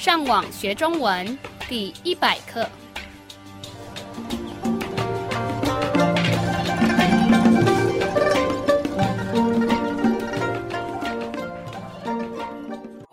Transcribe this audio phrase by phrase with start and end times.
[0.00, 2.68] 上网学中文第一百课。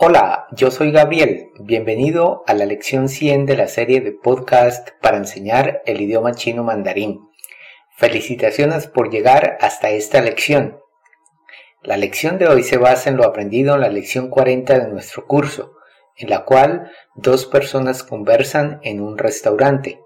[0.05, 1.51] Hola, yo soy Gabriel.
[1.59, 6.63] Bienvenido a la lección 100 de la serie de podcast para enseñar el idioma chino
[6.63, 7.21] mandarín.
[7.95, 10.77] Felicitaciones por llegar hasta esta lección.
[11.83, 15.25] La lección de hoy se basa en lo aprendido en la lección 40 de nuestro
[15.25, 15.76] curso,
[16.18, 19.98] En la cual dos personas conversan en un restaurante.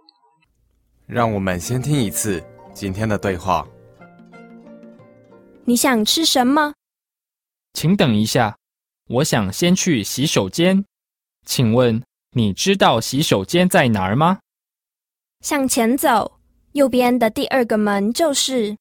[1.07, 3.67] 让我们先听一次今天的对话。
[5.65, 6.75] 你想吃什么？
[7.73, 8.57] 请等一下，
[9.09, 10.85] 我想先去洗手间。
[11.47, 12.03] 请问
[12.33, 14.41] 你知道洗手间在哪儿吗？
[15.41, 16.39] 向前走，
[16.73, 18.77] 右边的第二个门就是。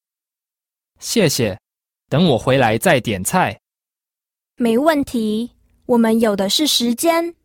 [0.99, 1.59] 谢谢，
[2.07, 3.59] 等我回来再点菜。
[4.57, 5.51] 没问题，
[5.91, 7.35] 我们有的是时间。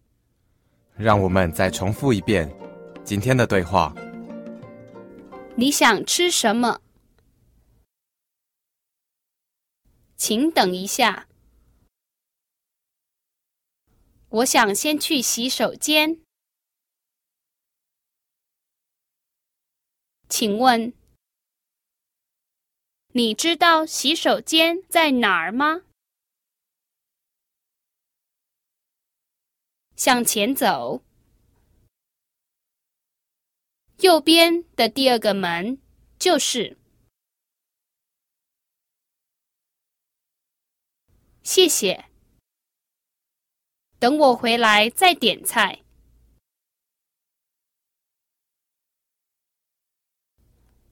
[0.97, 2.49] 让我们再重复一遍
[3.05, 3.93] 今天的对话。
[5.57, 6.81] 你想吃什么？
[10.17, 11.27] 请等一下，
[14.29, 16.21] 我想先去洗手间。
[20.29, 20.93] 请问，
[23.09, 25.83] 你知道洗手间在哪儿吗？
[29.97, 31.03] 向前走，
[34.01, 35.81] 右边的第二个门
[36.19, 36.77] 就是。
[41.43, 42.05] 谢谢。
[43.99, 45.83] 等我回来再点菜。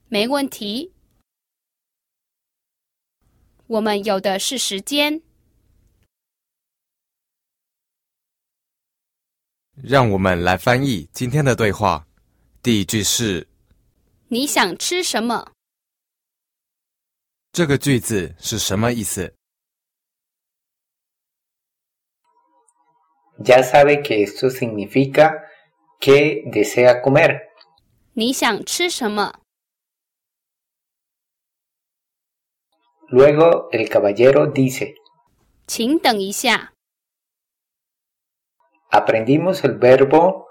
[0.07, 0.93] 没问题，
[3.67, 5.24] 我们有的是时间。
[9.81, 12.05] 让我们来翻译今天的对话。
[12.61, 13.47] 第一句是
[14.29, 15.51] 你想吃什么？
[17.51, 19.33] 这个句子是什么意思
[23.39, 25.43] ？Ya sabe que esto significa
[25.99, 27.41] que desea comer.
[28.13, 29.41] 你想吃什么
[33.09, 34.95] ？Luego el caballero dice,
[35.67, 36.73] 请等一下，
[38.91, 40.47] Aprendimos el verbo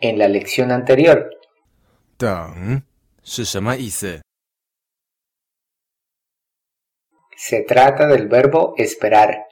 [0.00, 1.30] en la lección anterior.
[7.36, 9.46] Se trata del verbo esperar.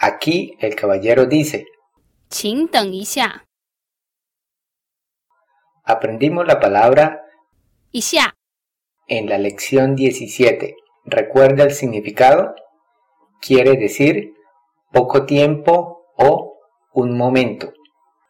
[0.00, 1.66] Aquí el caballero dice
[5.84, 7.24] Aprendimos la palabra
[9.06, 10.76] en la lección 17.
[11.06, 12.54] ¿Recuerda el significado?
[13.40, 14.34] Quiere decir
[14.92, 16.47] poco tiempo o
[16.97, 17.73] un momento.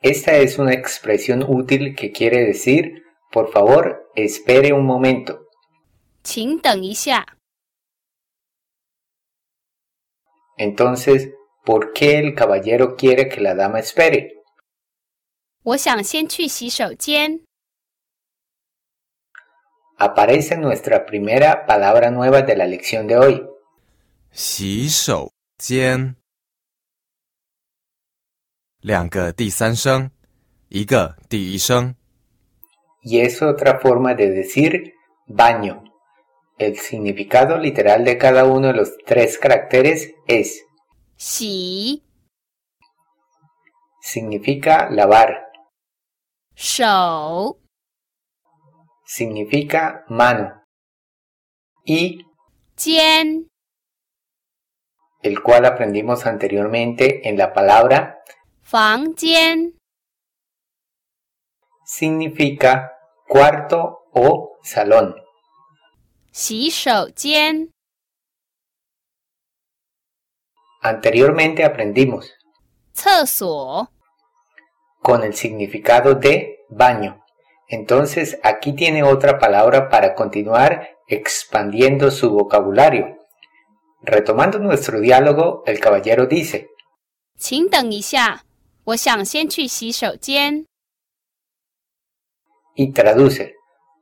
[0.02, 5.40] Esta es una expresión útil que quiere decir, por favor, espere un momento.
[6.24, 7.26] 请等一下。
[10.58, 11.32] Entonces,
[11.66, 14.30] ¿por qué el caballero quiere que la dama espere?
[15.64, 17.42] 我想先去洗手间。
[19.98, 23.48] Aparece nuestra primera palabra nueva de la lección de hoy.
[24.32, 26.17] 洗手间。
[28.88, 30.12] 两个第三声，
[30.70, 31.96] 一个第一声。
[33.02, 34.94] y es otra forma de decir
[35.28, 35.84] baño.
[36.58, 40.62] El significado literal de cada uno de los tres caracteres es
[41.18, 42.04] 洗
[44.02, 45.52] significa lavar,
[46.56, 47.58] 手
[49.06, 50.64] significa mano
[51.86, 52.26] y
[52.76, 53.50] 间
[55.22, 58.20] el cual aprendimos anteriormente en la palabra
[58.68, 59.74] 房间
[61.86, 62.92] significa
[63.28, 65.16] cuarto o salón.
[66.32, 67.70] 洗手间
[70.82, 72.32] Anteriormente aprendimos
[72.94, 73.88] 厕所
[75.02, 77.24] con el significado de baño.
[77.68, 83.18] Entonces aquí tiene otra palabra para continuar expandiendo su vocabulario.
[84.02, 86.68] Retomando nuestro diálogo, el caballero dice,
[87.38, 88.44] 请等一下，
[88.89, 90.65] 我想先去洗手间。
[92.75, 93.53] y traduce,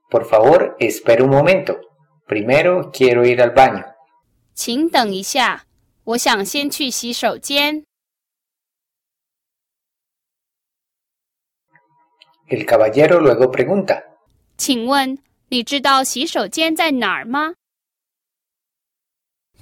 [0.09, 1.81] por favor, espera un momento.
[2.29, 3.85] Primero quiero ir al baño.
[4.55, 5.67] 请等一下，
[6.05, 7.85] 我想先去洗手间。
[12.49, 14.05] El caballero luego pregunta,
[14.57, 15.19] 请问
[15.49, 17.55] 你知道洗手间在哪儿吗？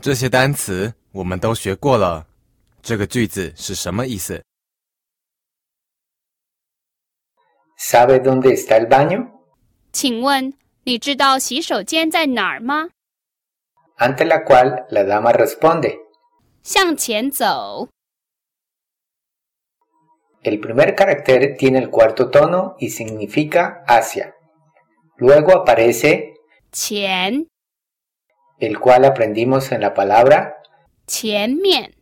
[0.02, 2.26] 这些单词我们都学过了，
[2.82, 4.44] 这个句子是什么意思？
[7.77, 9.31] ¿Sabe dónde está el baño?
[9.91, 12.89] 请问你知道洗手间在哪儿吗？
[13.97, 15.97] Ante la cual la dama responde.
[16.63, 17.89] 向前走。
[20.41, 24.35] El primer carácter tiene el cuarto tono y significa hacia.
[25.17, 26.35] Luego aparece
[26.71, 27.47] 前
[28.59, 30.55] el cual aprendimos en la palabra
[31.07, 31.93] 前面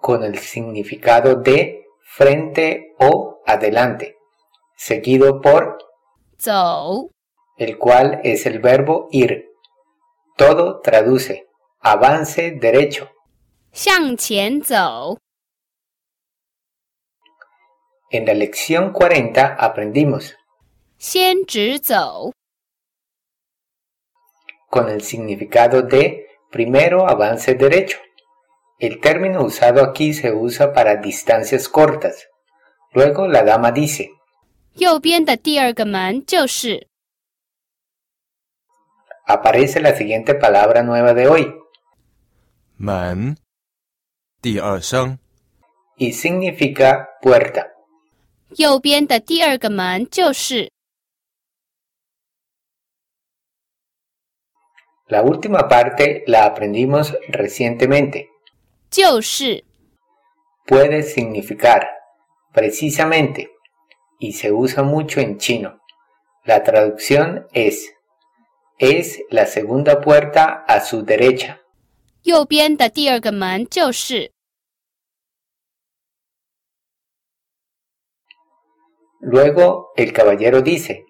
[0.00, 4.16] con el significado de frente o adelante,
[4.75, 5.77] seguido por
[6.39, 7.11] Zou,
[7.57, 9.49] el cual es el verbo ir.
[10.37, 11.47] Todo traduce
[11.79, 13.09] avance derecho.
[18.09, 20.35] En la lección 40 aprendimos
[24.69, 27.99] con el significado de primero avance derecho.
[28.79, 32.29] El término usado aquí se usa para distancias cortas.
[32.91, 34.11] Luego la dama dice
[34.74, 36.86] 右边的第二个门就是。
[39.26, 41.52] aparece la siguiente palabra nueva de hoy
[42.78, 43.36] 门，
[44.40, 45.18] 第二声，
[45.96, 47.66] y significa puerta.
[48.56, 50.70] 右边的第二个门就是。
[55.08, 58.28] La última parte la aprendimos recientemente.
[58.90, 59.64] 就是。
[60.66, 61.86] Puede significar
[62.52, 63.48] precisamente
[64.22, 65.80] y se usa mucho en chino.
[66.44, 67.92] La traducción es
[68.78, 71.58] es la segunda puerta a su derecha.
[72.22, 74.32] 右边的第二个门就是。
[79.20, 81.04] Luego el caballero dice,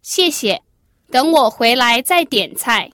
[0.00, 0.62] 谢谢，
[1.10, 2.90] 等我回来再点菜。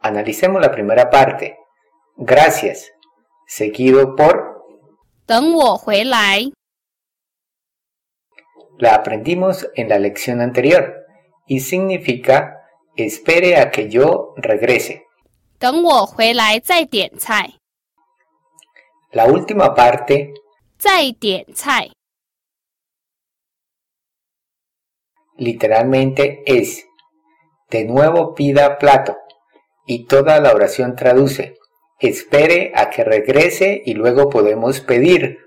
[0.00, 1.56] analicemos la primera parte.
[2.16, 2.86] Gracias.
[3.48, 4.62] Seguido por
[5.26, 6.52] 等我回来，
[8.78, 11.06] la aprendimos en la lección anterior
[11.46, 12.58] y significa
[12.96, 15.02] espere a que yo regrese.
[15.58, 17.54] 等我回来再点菜，
[19.12, 20.32] La última parte
[20.78, 21.90] 再点菜。
[25.36, 26.84] literalmente es
[27.70, 29.16] de nuevo pida plato
[29.86, 31.56] y toda la oración traduce
[31.98, 35.38] espere a que regrese y luego podemos pedir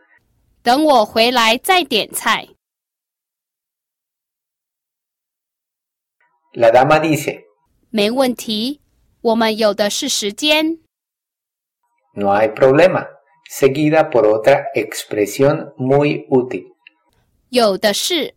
[0.64, 2.50] 等我回来再点菜。
[6.54, 7.44] la dama dice
[7.90, 8.82] 没问题，
[9.22, 10.80] 我们有的是时间。
[12.14, 13.08] no hay problema
[13.50, 16.66] seguida por otra expresión muy útil
[17.50, 18.34] 有的是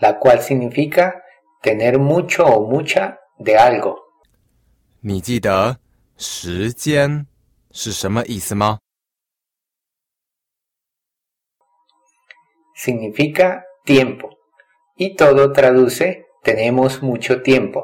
[0.00, 1.12] la cual significa
[1.62, 3.96] tener mucho o mucha de algo
[5.00, 5.78] 你记得
[6.16, 7.26] 时间
[7.70, 8.78] 是什么意思吗？
[12.76, 14.30] significa tiempo
[14.96, 17.83] y todo traduce tenemos mucho tiempo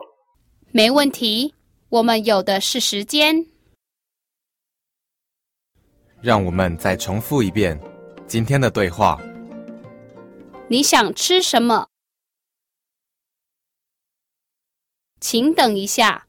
[0.72, 1.54] 没问题，
[1.90, 3.48] 我们有的是时间。
[6.22, 7.80] 让我们再重复一遍
[8.28, 9.20] 今天的对话。
[10.70, 11.90] 你想吃什么？
[15.22, 16.28] 请等一下，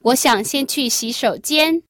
[0.00, 1.82] 我想先去洗手间。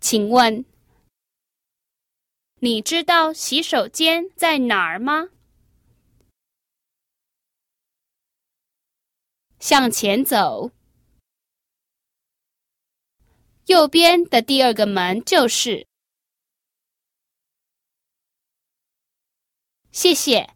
[0.00, 0.64] 请问，
[2.66, 5.28] 你知道洗手间在哪儿吗？
[9.60, 10.72] 向前走。
[13.66, 15.86] 右边的第二个门就是。
[19.92, 20.52] 谢谢。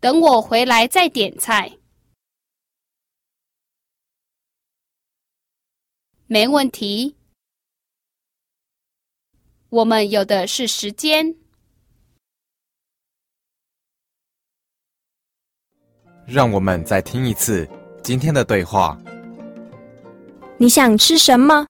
[0.00, 1.78] 等我回来再点菜。
[6.26, 7.16] 没问题。
[9.74, 11.34] 我们有的是时间。
[16.24, 17.68] 让我们再听一次
[18.00, 18.96] 今天的对话。
[20.58, 21.66] 你想吃什么？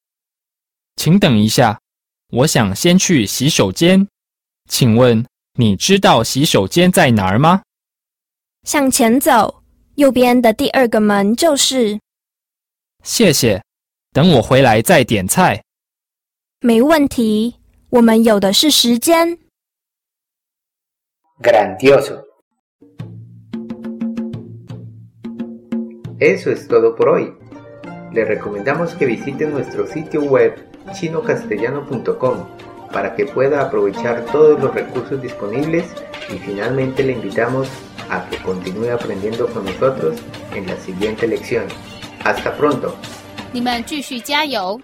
[0.97, 1.81] 请等一下，
[2.29, 4.07] 我想先去洗手间。
[4.69, 7.63] 请问你知道洗手间在哪儿吗？
[8.65, 9.63] 向前走，
[9.95, 11.99] 右边的第二个门就是。
[13.03, 13.65] 谢谢，
[14.13, 15.65] 等我回来再点菜。
[16.61, 17.57] 没问题，
[17.94, 19.38] 我们有的是时间。
[21.42, 22.24] grandioso
[26.20, 27.34] Eso es todo por hoy.
[28.12, 30.54] Le recomendamos que visite nuestro sitio web
[30.94, 32.46] chinocastellano.com
[32.92, 35.86] para que pueda aprovechar todos los recursos disponibles
[36.30, 37.70] y finalmente le invitamos
[38.10, 40.20] a que continúe aprendiendo con nosotros
[40.54, 41.66] en la siguiente lección.
[42.26, 42.96] Hasta pronto.
[43.52, 44.80] 你们继续加油！